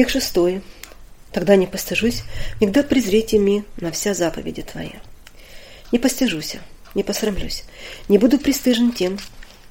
[0.00, 0.62] Стих шестой.
[1.30, 2.22] Тогда не постыжусь,
[2.58, 4.92] никогда презрите ми на вся заповеди Твои.
[5.92, 6.56] Не постыжусь,
[6.94, 7.64] не посрамлюсь,
[8.08, 9.18] не буду пристыжен тем,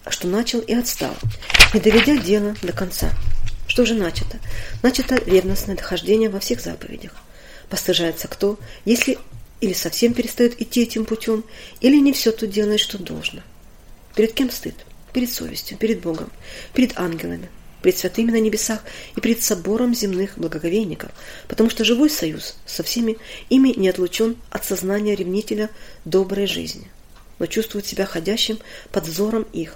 [0.08, 1.16] что начал и отстал,
[1.74, 3.10] не доведя дело до конца.
[3.66, 4.38] Что же начато?
[4.84, 7.16] Начато ревностное дохождение во всех заповедях.
[7.68, 9.18] Постыжается кто, если
[9.62, 11.44] или совсем перестает идти этим путем,
[11.82, 13.42] или не все то делает, что должно.
[14.14, 14.76] Перед кем стыд?
[15.12, 16.30] Перед совестью, перед Богом,
[16.76, 17.50] перед ангелами,
[17.82, 18.84] пред святыми на небесах
[19.16, 21.12] и пред собором земных благоговейников,
[21.48, 23.18] потому что живой союз со всеми
[23.50, 25.70] ими не отлучен от сознания ревнителя
[26.06, 26.90] доброй жизни,
[27.40, 28.60] но чувствует себя ходящим
[28.92, 29.76] под взором их.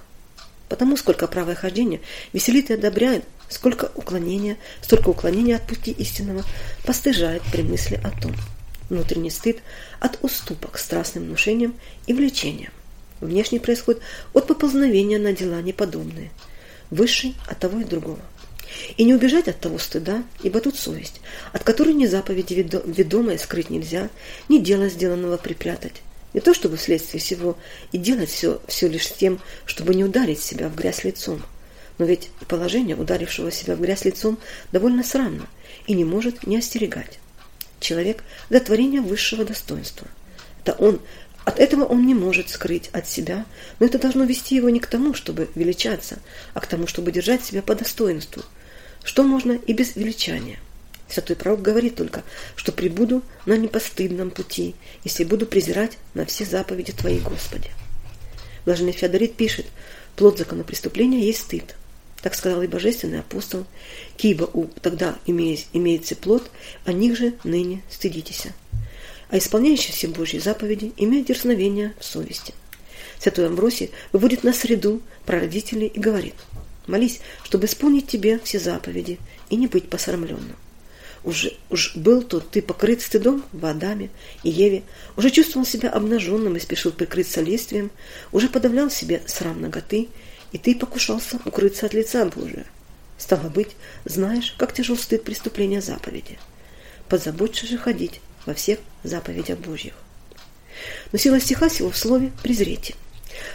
[0.70, 6.44] Потому сколько правое хождение веселит и одобряет, сколько уклонения, столько уклонения от пути истинного
[6.84, 8.34] постыжает при мысли о том.
[8.90, 9.60] Внутренний стыд
[10.00, 11.76] от уступок страстным внушениям
[12.08, 12.74] и влечениям.
[13.22, 14.02] Внешний происходит
[14.34, 16.32] от поползновения на дела неподобные–
[16.94, 18.20] высший от того и другого.
[18.98, 22.54] И не убежать от того стыда, ибо тут совесть, от которой ни заповеди
[22.86, 24.10] ведомое скрыть нельзя,
[24.50, 26.02] ни дело сделанного припрятать.
[26.34, 27.58] Не то чтобы вследствие всего
[27.92, 31.44] и делать все, все лишь с тем, чтобы не ударить себя в грязь лицом.
[32.00, 34.40] Но ведь положение ударившего себя в грязь лицом
[34.72, 35.48] довольно срамно
[35.86, 37.20] и не может не остерегать.
[37.80, 40.08] Человек– до творения высшего достоинства.
[40.64, 41.02] Это он
[41.46, 43.46] от этого он не может скрыть от себя,
[43.80, 46.20] но это должно вести его не к тому, чтобы величаться,
[46.54, 48.44] а к тому, чтобы держать себя по достоинству,
[49.04, 50.60] что можно и без величания.
[51.10, 52.24] Святой пророк говорит только,
[52.56, 57.70] что прибуду на непостыдном пути, если буду презирать на все заповеди Твои, Господи.
[58.66, 59.66] Блаженный Феодорит пишет,
[60.16, 61.76] плод законопреступления есть стыд.
[62.22, 63.66] Так сказал и божественный апостол,
[64.16, 66.50] кибо у тогда имеется плод,
[66.86, 68.48] о них же ныне стыдитесь
[69.34, 72.54] а исполняющий все Божьи заповеди имеет дерзновение в совести.
[73.18, 76.36] Святой Амвросий выводит на среду прародителей и говорит,
[76.86, 79.18] молись, чтобы исполнить тебе все заповеди
[79.50, 80.56] и не быть посрамленным.
[81.24, 84.12] Уже, уж был тот ты покрыт стыдом в Адаме
[84.44, 84.84] и Еве,
[85.18, 87.90] уже чувствовал себя обнаженным и спешил прикрыться лествием,
[88.32, 90.10] уже подавлял себе срам ноготы,
[90.52, 92.68] и ты покушался укрыться от лица Божия.
[93.18, 93.70] Стало быть,
[94.06, 96.38] знаешь, как тяжел стыд преступления заповеди.
[97.10, 99.94] Позаботься же ходить во всех заповедях Божьих.
[101.12, 102.96] Но сила стиха сего в слове «презрите».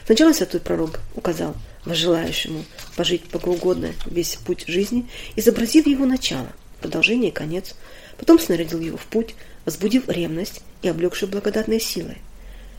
[0.06, 1.54] Сначала святой пророк указал
[1.84, 2.65] возжелающему
[2.97, 7.75] пожить богоугодно весь путь жизни, изобразив его начало, продолжение и конец,
[8.19, 9.34] потом снарядил его в путь,
[9.65, 12.19] возбудив ревность и облегший благодатной силой.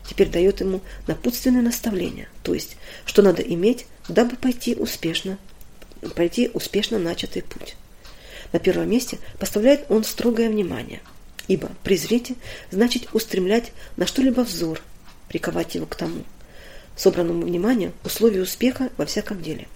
[0.08, 5.38] Теперь дает ему напутственное наставление, то есть, что надо иметь, дабы пойти успешно,
[6.14, 7.76] пройти успешно начатый путь.
[8.52, 11.00] На первом месте поставляет он строгое внимание–
[11.48, 12.34] Ибо презрите
[12.70, 14.80] значит устремлять на что-либо взор,
[15.28, 16.24] приковать его к тому,
[16.96, 19.68] собранному вниманию, условию успеха во всяком деле.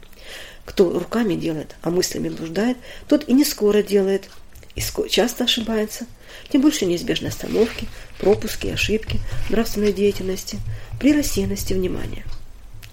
[0.65, 2.77] Кто руками делает, а мыслями блуждает,
[3.09, 4.31] тот и не скоро делает,
[4.75, 6.07] и часто ошибается,
[6.51, 7.87] тем больше неизбежны остановки,
[8.19, 9.21] пропуски, ошибки
[9.51, 10.59] нравственной деятельности
[10.99, 12.25] при рассеянности внимания.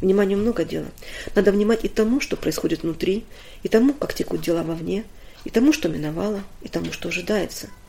[0.01, 0.87] Вниманию много дела.
[1.35, 3.23] Надо внимать и тому, что происходит внутри,
[3.63, 5.03] и тому, как текут дела вовне,
[5.45, 7.67] и тому, что миновало, и тому, что ожидается–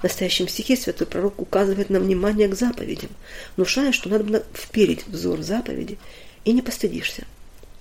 [0.00, 3.10] в настоящем стихе святой пророк указывает на внимание к заповедям,
[3.56, 5.98] внушая, что надо вперить взор заповеди
[6.44, 7.24] и не постыдишься.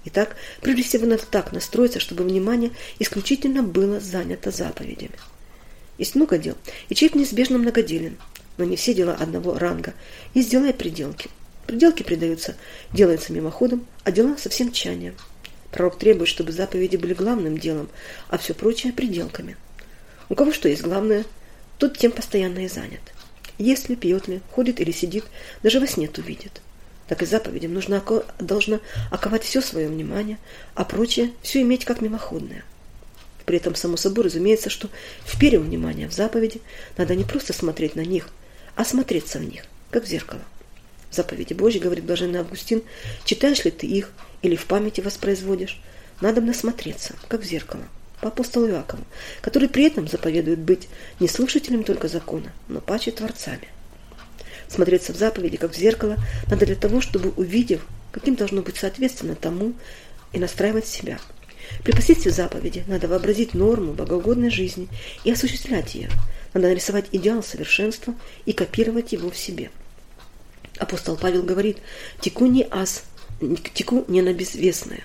[0.05, 5.17] Итак, прежде всего надо так настроиться, чтобы внимание исключительно было занято заповедями.
[5.97, 6.57] Есть много дел,
[6.89, 8.17] и человек неизбежно многоделен,
[8.57, 9.93] но не все дела одного ранга.
[10.33, 11.29] И пределки.
[11.67, 12.55] Пределки придаются,
[12.91, 15.15] делаются мимоходом, а дела совсем тщанием.
[15.71, 17.89] Пророк требует, чтобы заповеди были главным делом,
[18.29, 19.55] а все прочее– пределками.
[20.29, 21.25] У кого что есть главное–
[21.83, 23.01] тот тем постоянно и занят.
[23.57, 25.25] Ест ли, пьет ли, ходит или сидит,
[25.63, 26.61] даже во сне то видит.
[27.09, 28.01] Так и заповедям нужно,
[28.39, 28.79] должно
[29.11, 30.37] оковать все свое внимание,
[30.75, 32.63] а прочее все иметь как мимоходное.
[33.43, 34.89] При этом, само собой, разумеется, что
[35.25, 36.61] вперев внимание в заповеди
[36.95, 38.29] надо не просто смотреть на них,
[38.77, 40.41] а смотреться в них, как в зеркало.
[41.09, 42.81] В заповеди Божьей, говорит блаженный Августин,
[43.25, 45.81] читаешь ли ты их или в памяти воспроизводишь,
[46.21, 47.83] надо насмотреться, как в зеркало
[48.23, 49.03] по апостолу Иакову,
[49.41, 50.87] который при этом заповедует быть
[51.19, 53.67] не слушателем только закона, но паче творцами.
[54.69, 56.15] Смотреться в заповеди, как в зеркало,
[56.49, 59.73] надо для того, чтобы, увидев, каким должно быть соответственно тому,
[60.31, 61.19] и настраивать себя.
[61.83, 64.87] При посредстве заповеди надо вообразить норму богоугодной жизни
[65.25, 66.09] и осуществлять ее.
[66.53, 68.15] Надо нарисовать идеал совершенства
[68.45, 69.69] и копировать его в себе.
[70.77, 71.79] Апостол Павел говорит,
[72.21, 73.03] теку не аз,
[73.73, 75.03] теку не на безвестное.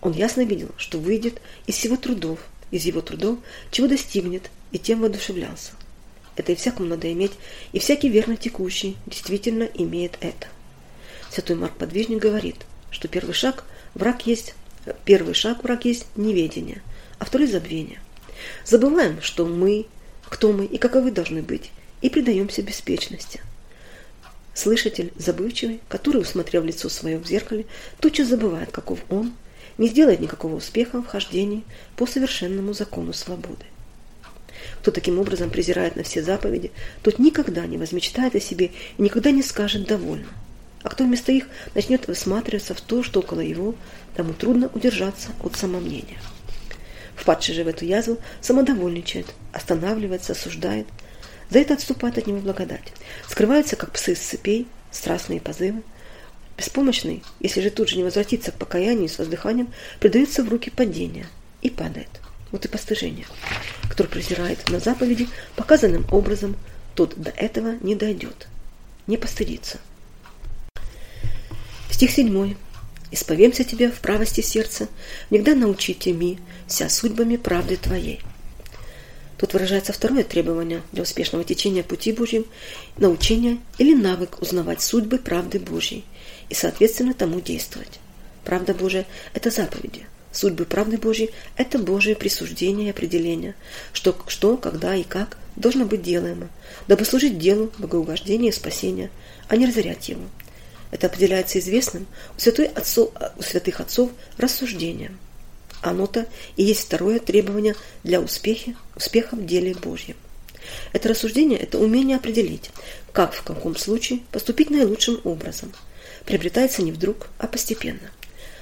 [0.00, 2.38] Он ясно видел, что выйдет из его трудов,
[2.70, 3.38] из его трудов,
[3.70, 5.72] чего достигнет, и тем воодушевлялся.
[6.36, 7.32] Это и всякому надо иметь,
[7.72, 10.46] и всякий верно текущий действительно имеет это.
[11.30, 12.56] Святой Марк Подвижник говорит,
[12.90, 13.64] что первый шаг
[13.94, 14.54] враг есть,
[15.04, 16.82] первый шаг враг есть неведение,
[17.18, 18.00] а второй забвение.
[18.64, 19.86] Забываем, что мы,
[20.28, 21.70] кто мы и каковы должны быть,
[22.02, 23.40] и предаемся беспечности.
[24.54, 27.66] Слышатель забывчивый, который, усмотрев лицо свое в зеркале,
[28.00, 29.32] тотчас забывает, каков он,
[29.78, 31.64] не сделает никакого успеха в хождении
[31.96, 33.64] по совершенному закону свободы.
[34.80, 36.70] Кто таким образом презирает на все заповеди,
[37.02, 40.28] тот никогда не возмечтает о себе и никогда не скажет «довольно».
[40.82, 43.74] А кто вместо их начнет высматриваться в то, что около его,
[44.14, 46.18] тому трудно удержаться от самомнения.
[47.16, 50.86] Впадший же в эту язву самодовольничает, останавливается, осуждает.
[51.50, 52.92] За это отступает от него благодать.
[53.28, 55.82] Скрываются, как псы с цепей, страстные позывы.
[56.58, 61.28] Беспомощный, если же тут же не возвратиться к покаянию с воздыханием, предается в руки падения
[61.62, 62.08] и падает.
[62.50, 63.26] Вот и постыжение.
[63.88, 66.56] Кто презирает на заповеди, показанным образом,
[66.96, 68.48] тот до этого не дойдет,
[69.06, 69.78] не постыдится.
[71.90, 72.56] Стих 7.
[73.10, 74.88] «Исповемся тебя в правости сердца,
[75.30, 78.20] всегда научите ми, вся судьбами правды твоей».
[79.38, 82.44] Тут выражается второе требование для успешного течения пути Божьим–
[82.98, 86.04] научение или навык узнавать судьбы правды Божьей
[86.48, 88.00] и, соответственно, тому действовать.
[88.44, 93.54] Правда Божия– это заповеди– Судьбы правды Божьей– это Божие присуждение и определение,
[93.92, 96.48] что, что, когда и как должно быть делаемо,
[96.86, 99.10] дабы служить делу богоугождения и спасения,
[99.48, 100.22] а не разорять его.
[100.90, 102.06] Это определяется известным
[102.36, 105.18] у, святой отцов, у святых отцов рассуждением.
[105.80, 107.74] Оно-то и есть второе требование
[108.04, 110.16] для успеха, успеха в деле Божьем.
[110.92, 112.70] Это рассуждение– это умение определить,
[113.12, 115.72] как в каком случае поступить наилучшим образом.
[116.28, 118.10] Приобретается не вдруг, а постепенно.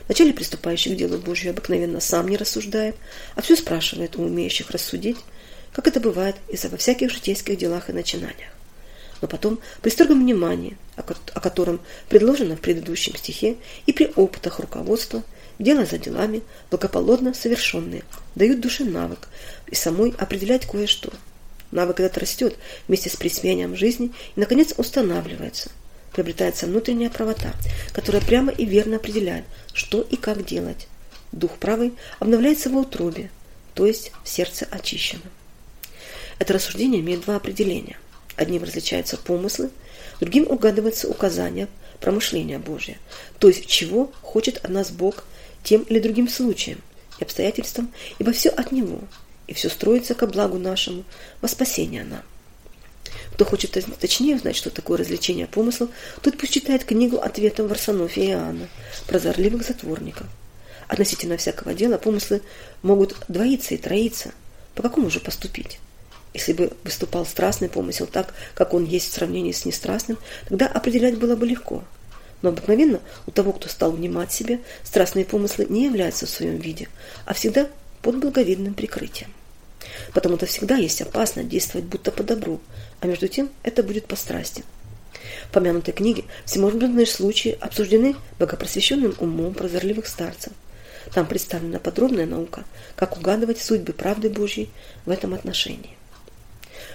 [0.07, 2.95] Вначале приступающий к делу Божию обыкновенно сам не рассуждает,
[3.35, 5.17] а все спрашивает у умеющих рассудить,
[5.73, 8.53] как это бывает из-за во всяких житейских делах и начинаниях.
[9.21, 15.25] Но потом, при строгом внимании, о котором предложено в предыдущем стихе, и при опытах руководства,
[15.59, 18.05] дело за делами, благополучно совершенные,
[18.37, 19.27] дают душе навык
[19.67, 21.13] и самой определять кое-что.
[21.73, 25.73] Навык этот растет вместе с присмением жизни и, наконец, устанавливается–
[26.17, 27.53] приобретается внутренняя правота,
[27.93, 30.89] которая прямо и верно определяет, что и как делать.
[31.31, 33.31] Дух правый обновляется в утробе,
[33.75, 35.31] то есть в сердце очищенном.
[36.39, 37.99] Это рассуждение имеет два определения.
[38.35, 39.69] Одним различаются помыслы,
[40.19, 41.69] другим угадывается указание,
[42.01, 42.97] промышления Божия,
[43.39, 45.25] то есть чего хочет от нас Бог
[45.63, 46.81] тем или другим случаем
[47.19, 49.01] и обстоятельствам, ибо все от Него,
[49.49, 51.05] и все строится ко благу нашему,
[51.43, 52.23] во спасение нам.
[53.37, 55.91] Кто хочет точнее узнать, что такое развлечение помыслов,
[56.23, 58.69] тот пусть читает книгу ответов Варсонофия и Иоанна,
[59.07, 60.27] прозорливых затворников.
[60.89, 62.41] Относительно всякого дела помыслы
[62.81, 64.33] могут двоиться и троиться.
[64.75, 65.81] По какому же поступить?
[66.33, 70.17] Если бы выступал страстный помысел так, как он есть в сравнении с нестрастным,
[70.49, 71.85] тогда определять было бы легко.
[72.41, 76.89] Но обыкновенно у того, кто стал внимать себе, страстные помыслы не являются в своем виде,
[77.27, 77.69] а всегда
[78.01, 79.36] под благовидным прикрытием.
[80.13, 82.61] Потому-то всегда есть опасность действовать будто по добру,
[83.01, 84.65] а между тем это будет по страсти.
[85.49, 90.53] В помянутой книге всевозможные случаи обсуждены богопросвященным умом прозорливых старцев.
[91.15, 92.65] Там представлена подробная наука,
[92.97, 94.71] как угадывать судьбы правды Божьей
[95.05, 95.97] в этом отношении.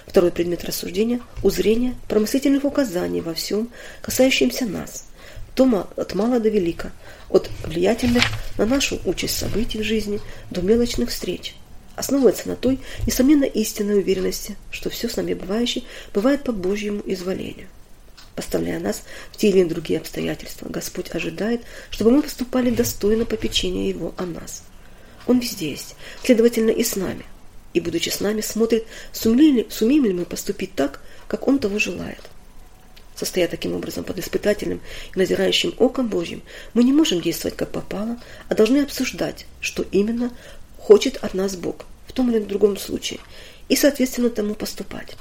[0.06, 3.70] Второй предмет рассуждения– узрение промыслительных указаний во всем,
[4.02, 5.06] касающемся нас,
[5.54, 6.92] то от мала до велика,
[7.30, 8.24] от влиятельных
[8.58, 10.20] на нашу участь событий в жизни
[10.50, 11.54] до мелочных встреч–
[11.96, 17.68] основывается на той, несомненно, истинной уверенности, что все с нами бывающее бывает по Божьему изволению.
[18.34, 24.14] Поставляя нас в те или другие обстоятельства, Господь ожидает, чтобы мы поступали достойно попечения Его
[24.16, 24.64] о нас.
[25.26, 27.24] Он везде есть, следовательно, и с нами.
[27.74, 31.78] И, будучи с нами, смотрит, сумеем ли, сумеем ли мы поступить так, как Он того
[31.78, 32.20] желает.
[33.14, 34.80] Состоя таким образом под испытательным
[35.14, 40.32] и назирающим оком Божьим, мы не можем действовать как попало, а должны обсуждать, что именно
[40.78, 43.20] хочет от нас Бог в том или другом случае,
[43.70, 45.16] и, соответственно, тому поступать.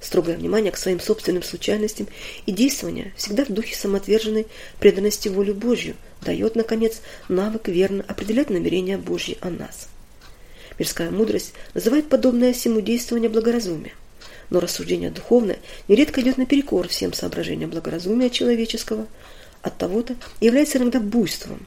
[0.00, 2.06] Строгое внимание к своим собственным случайностям
[2.46, 4.46] и действования всегда в духе самоотверженной
[4.80, 9.88] преданности воле Божью дает, наконец, навык верно определять намерения Божьи о нас.
[10.78, 13.92] Мирская мудрость называет подобное всему действование благоразумие.
[14.48, 15.58] Но рассуждение духовное
[15.88, 19.06] нередко идет наперекор всем соображениям благоразумия человеческого,
[19.60, 21.66] от того-то является иногда буйством,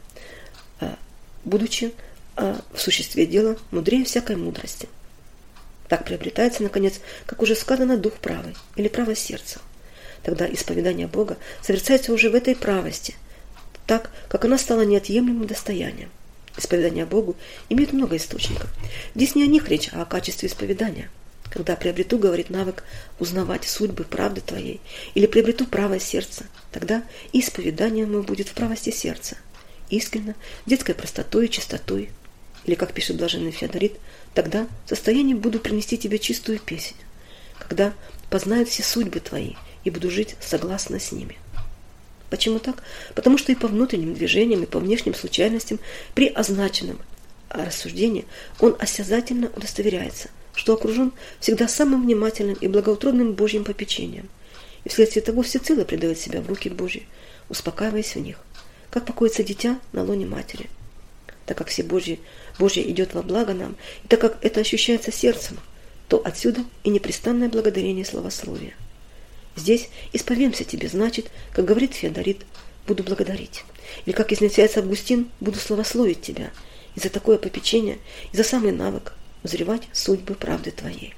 [0.79, 0.97] а,
[1.43, 1.91] будучи
[2.39, 4.87] а в существе дела мудрее всякой мудрости.
[5.89, 9.59] Так приобретается, наконец, как уже сказано, дух правый или право сердца.
[10.23, 13.15] Тогда исповедание Бога совершается уже в этой правости,
[13.85, 16.09] так, как она стала неотъемлемым достоянием.
[16.55, 17.35] Исповедание Богу
[17.67, 18.69] имеет много источников.
[19.15, 21.09] Здесь не о них речь, а о качестве исповедания.
[21.49, 22.83] Когда приобрету, говорит навык,
[23.19, 24.79] узнавать судьбы правды твоей,
[25.13, 27.03] или приобрету право сердца, тогда
[27.33, 29.35] исповедание мое будет в правости сердца,
[29.89, 32.11] искренно, детской простотой и чистотой,
[32.69, 33.97] или, как пишет блаженный Феодорит,
[34.33, 36.95] Тогда в состоянии буду принести тебе чистую песнь,
[37.57, 37.93] когда
[38.29, 41.37] познают все судьбы твои и буду жить согласно с ними.
[42.29, 42.83] Почему так?
[43.15, 45.79] Потому что и по внутренним движениям, и по внешним случайностям
[46.13, 46.99] при означенном
[47.49, 48.25] рассуждении
[48.59, 54.29] он осязательно удостоверяется, что окружен всегда самым внимательным и благоутробным Божьим попечением,
[54.83, 57.07] и вследствие того всецело предает себя в руки Божьи,
[57.49, 58.37] успокаиваясь в них,
[58.91, 60.69] как покоится дитя на лоне матери.
[61.49, 62.19] Так как все Божьи,
[62.59, 65.57] Божье идет во благо нам, и так как это ощущается сердцем,
[66.07, 68.75] то отсюда и непрестанное благодарение словословия.
[69.55, 72.45] Здесь исповемся тебе, значит, как говорит Феодорит,
[72.85, 73.63] буду благодарить.
[74.05, 76.51] Или, как изначается Августин, буду славословить тебя.
[76.93, 77.97] И за такое попечение,
[78.31, 79.13] и за самый навык
[79.43, 81.15] узревать судьбы правды твоей.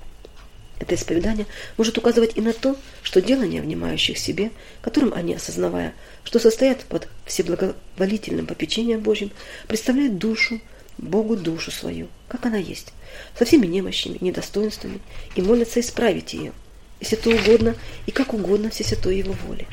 [0.82, 1.46] Это исповедание
[1.78, 4.50] может указывать и на то, что делания, внимающих себе,
[4.82, 9.32] которым они, осознавая, что состоят под всеблаговолительным попечением Божьим,
[9.68, 10.60] представляют душу,
[10.98, 12.94] Богу душу свою, как она есть,
[13.38, 15.02] со всеми немощами, недостоинствами,
[15.36, 16.52] и молятся исправить ее,
[17.00, 17.76] если то угодно
[18.08, 19.68] и как угодно все святой его воли.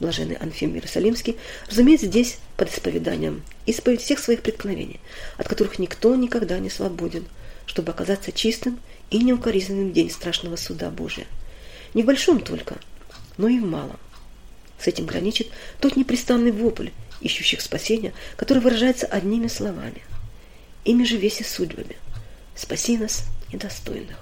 [0.00, 1.36] Блаженный Анфим Иерусалимский
[1.68, 5.00] разумеет здесь под исповеданием исповедь всех своих преткновений,
[5.36, 7.26] от которых никто никогда не свободен,
[7.66, 8.78] чтобы оказаться чистым
[9.10, 11.26] и неукоризненным день страшного суда Божия.
[11.94, 12.76] Не в большом только,
[13.36, 13.98] но и в малом.
[14.78, 15.48] С этим граничит
[15.80, 20.02] тот непрестанный вопль, ищущих спасения, который выражается одними словами.
[20.84, 21.96] Ими же весь и судьбами.
[22.54, 24.18] Спаси нас, недостойных.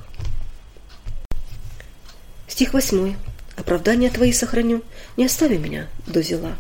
[2.49, 3.15] Стих 8.
[3.57, 4.83] Оправдания твои сохраню,
[5.17, 6.57] не остави меня до зела.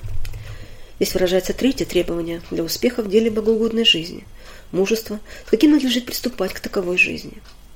[0.96, 4.24] Здесь выражается третье требование для успеха в деле богоугодной жизни–
[4.74, 7.34] мужество, с каким надлежит приступать к таковой жизни.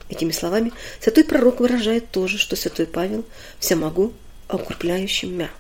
[0.09, 3.25] Этими словами святой пророк выражает то же, что святой Павел
[3.59, 4.13] «вся могу,
[4.47, 5.51] а укрепляющим мя».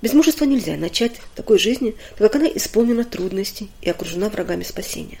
[0.00, 5.18] Без мужества нельзя начать такой жизни, так как она исполнена трудностей и окружена врагами спасения.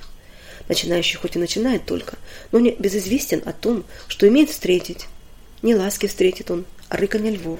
[0.68, 2.16] Начинающий хоть и начинает только,
[2.52, 5.06] но не безызвестен о том, что имеет встретить,
[5.62, 7.58] не ласки встретит он, а рыканье львов,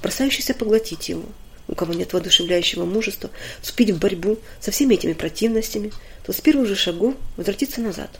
[0.00, 1.24] бросающийся поглотить его.
[1.66, 3.30] У кого нет воодушевляющего мужества
[3.62, 5.92] вступить в борьбу со всеми этими противностями,
[6.24, 8.10] то с первых же шагов возвратиться назад.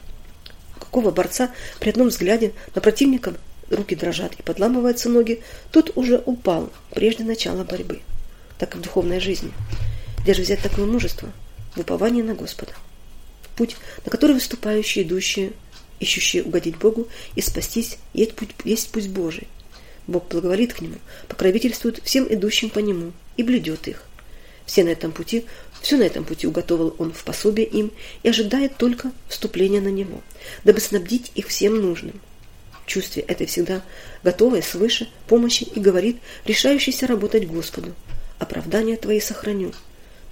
[0.91, 3.33] У какого борца при одном взгляде на противника
[3.69, 8.01] руки дрожат и подламываются ноги, тот уже упал прежде начала борьбы.
[8.59, 9.53] Так и в духовной жизни.
[10.21, 11.31] Где же взять такое мужество?
[11.75, 12.73] В уповании на Господа.
[13.55, 15.53] Путь, на который выступающие, идущие
[16.01, 19.47] ищущие угодить Богу и спастись, есть путь, есть путь Божий.
[20.07, 20.95] Бог благоволит к нему,
[21.29, 24.03] покровительствует всем идущим по нему и блюдет их.
[24.65, 25.45] Все на этом пути,
[25.81, 27.91] все на этом пути уготовил он в пособие им
[28.23, 30.21] и ожидает только вступления на него,
[30.63, 32.19] дабы снабдить их всем нужным.
[32.83, 33.81] В чувстве этой всегда
[34.23, 37.93] готовой свыше помощи и говорит, решающийся работать Господу.
[38.39, 39.73] Оправдания твои сохраню,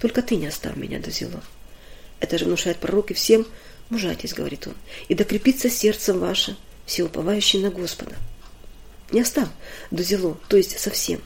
[0.00, 1.42] только ты не оставь меня до зела.
[2.20, 3.46] Это же внушает пророк и всем,
[3.90, 4.74] Мужайтесь, говорит он,
[5.08, 8.14] и докрепится сердце ваше, все уповающие на Господа.
[9.10, 9.48] Не оставь
[9.90, 11.20] до зело, то есть совсем.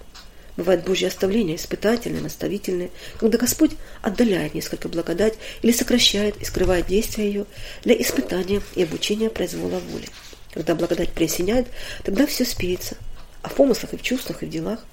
[0.56, 7.26] Бывает Божье оставление, испытательное, наставительное, когда Господь отдаляет несколько благодать или сокращает и скрывает действия
[7.26, 7.46] ее
[7.82, 10.08] для испытания и обучения произвола воли.
[10.52, 11.66] Когда благодать присоединяет,
[12.04, 12.96] тогда все спеется,
[13.42, 14.84] а в помыслах и в чувствах и в делах.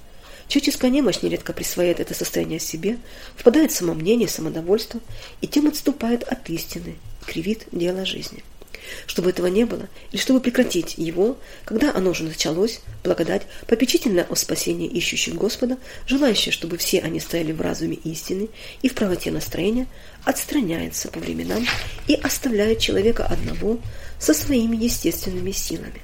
[0.47, 2.97] Человеческая немощь нередко присвоит это состояние себе,
[3.37, 4.99] впадает в самомнение, самодовольство
[5.39, 8.43] и тем отступает от истины кривит дело жизни.
[9.05, 14.35] Чтобы этого не было, или чтобы прекратить его, когда оно уже началось, благодать, попечительная о
[14.35, 18.49] спасении ищущих Господа, желающая, чтобы все они стояли в разуме истины
[18.81, 19.87] и в правоте настроения,
[20.25, 21.65] отстраняется по временам
[22.07, 23.79] и оставляет человека одного
[24.19, 26.01] со своими естественными силами.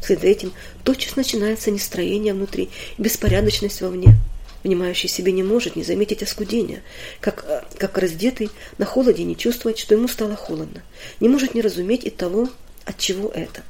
[0.00, 0.52] Вслед за этим
[0.82, 4.14] тотчас начинается нестроение внутри беспорядочность вовне–
[4.64, 6.82] Внимающий себе не может не заметить оскудения,
[7.20, 10.82] как, э, как раздетый на холоде не чувствовать, что ему стало холодно,
[11.20, 12.48] не может не разуметь и того,
[12.86, 13.62] от чего это.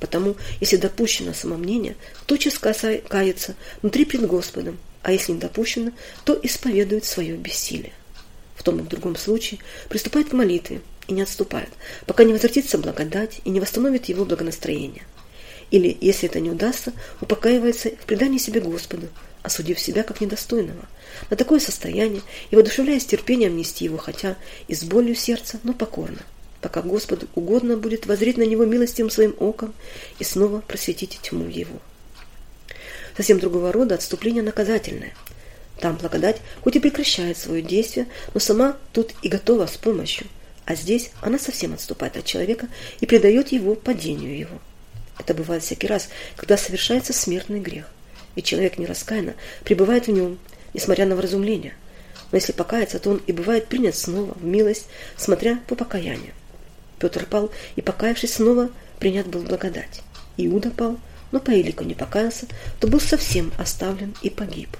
[0.00, 5.92] Потому, если допущено самомнение, тотчас кается внутри пред Господом, а если не допущено,
[6.24, 7.92] то исповедует свое бессилие.
[8.56, 11.70] В том и в другом случае приступает к молитве и не отступает,
[12.06, 15.04] пока не возвратится благодать и не восстановит его благонастроение.
[15.70, 19.08] Или, если это не удастся, упокаивается в предании себе Господу,
[19.44, 20.86] осудив себя как недостойного.
[21.30, 24.36] На такое состояние и воодушевляясь терпением нести его, хотя
[24.66, 26.22] и с болью сердца, но покорно,
[26.60, 29.74] пока Господу угодно будет возреть на него милостивым своим оком
[30.18, 31.78] и снова просветить тьму его.
[33.16, 35.14] Совсем другого рода отступление наказательное.
[35.78, 40.26] Там благодать хоть и прекращает свое действие, но сама тут и готова с помощью,
[40.64, 42.68] а здесь она совсем отступает от человека
[43.00, 44.58] и предает его падению его.
[45.18, 47.93] Это бывает всякий раз, когда совершается смертный грех
[48.34, 50.38] и человек нераскаянно пребывает в нем,
[50.72, 51.74] несмотря на вразумление.
[52.30, 54.86] Но если покаяться, то он и бывает принят снова в милость,
[55.16, 56.32] смотря по покаянию.
[56.98, 60.02] Петр пал и, покаявшись снова, принят был благодать.
[60.36, 60.98] Иуда пал,
[61.32, 62.46] но по элику не покаялся,
[62.80, 64.76] то был совсем оставлен и погиб.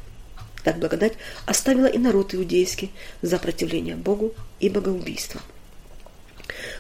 [0.62, 1.14] Так благодать
[1.46, 2.90] оставила и народ иудейский
[3.22, 5.40] за противление Богу и богоубийство.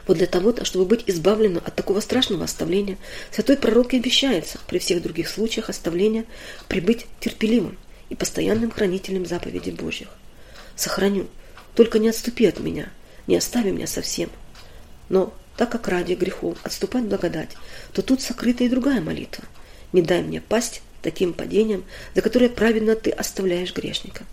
[0.06, 2.98] Вот для того, чтобы быть избавленным от такого страшного оставления,
[3.30, 6.24] святой пророк и обещается при всех других случаях оставления
[6.68, 7.78] прибыть терпеливым
[8.10, 10.08] и постоянным хранителем заповедей Божьих.
[10.76, 11.26] Сохраню,
[11.74, 12.90] только не отступи от меня,
[13.26, 14.30] не остави меня совсем.
[15.08, 17.50] Но так как ради грехов отступать благодать,
[17.92, 19.44] то тут сокрыта и другая молитва.
[19.92, 21.84] Не дай мне пасть таким падением,
[22.14, 24.24] за которое праведно ты оставляешь грешника.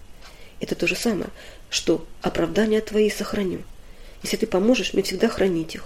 [0.60, 1.30] Это то же самое,
[1.70, 3.62] что оправдания твои сохраню.
[4.24, 5.86] Если ты поможешь мне всегда хранить их.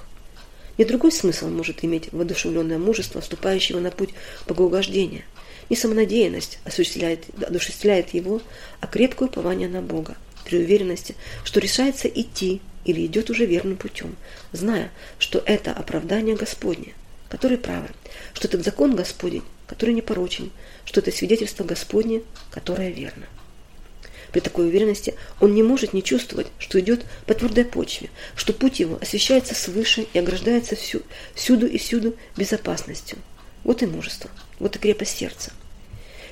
[0.77, 4.09] Не другой смысл может иметь воодушевленное мужество, вступающего на путь
[4.47, 5.23] богоугождения.
[5.69, 8.41] Не самонадеянность осуществляет, одушевляет его,
[8.81, 14.15] а крепкое упование на Бога, при уверенности, что решается идти или идет уже верным путем,
[14.51, 16.93] зная, что это оправдание Господне,
[17.29, 17.89] который правы,
[18.33, 20.51] что этот закон Господень, который непорочен,
[20.83, 23.25] что это свидетельство Господне, которое верно.
[24.35, 28.81] При такой уверенности он не может не чувствовать, что идет по твердой почве, что путь
[28.81, 33.17] его освещается свыше и ограждается всю, всюду и всюду безопасностью.
[33.63, 35.53] Вот и мужество, вот и крепость сердца.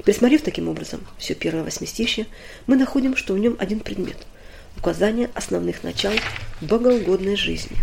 [0.03, 2.27] Присмотрев таким образом все первое восьмистишье,
[2.67, 4.17] мы находим, что в нем один предмет–
[4.77, 6.11] указание основных начал
[6.59, 7.77] богоугодной жизни.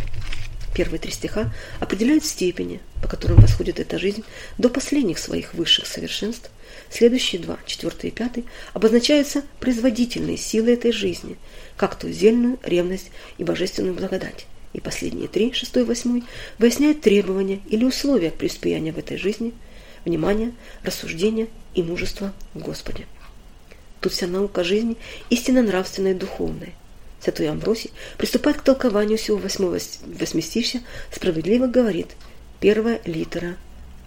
[0.75, 4.25] Первые три стиха определяют степени, по которым восходит эта жизнь
[4.59, 6.51] до последних своих высших совершенств,
[6.91, 11.37] Следующие два, четвертый и пятый, обозначаются производительные силы этой жизни,
[11.77, 14.47] как то зельную, ревность и божественную благодать.
[14.73, 16.25] И последние три, шестой и восьмой,
[16.59, 19.53] выясняют требования или условия преуспеяния в этой жизни,
[20.05, 23.07] внимание, рассуждение и мужество в Господе.
[24.01, 24.97] Тут вся наука жизни,
[25.29, 26.73] истинно нравственная и духовная.
[27.21, 30.81] Святой Амбросий приступает к толкованию всего восьмого восьмистища,
[31.13, 32.09] справедливо говорит,
[32.61, 33.57] первая литера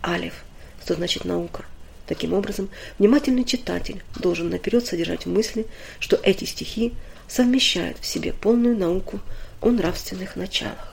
[0.04, 0.44] Алиф,
[0.84, 1.64] что значит наука.
[2.06, 2.70] Таким образом,
[3.00, 5.66] внимательный читатель должен наперед содержать в мысли,
[6.00, 6.94] что эти стихи
[7.28, 9.20] совмещают в себе полную науку
[9.62, 10.93] о нравственных началах.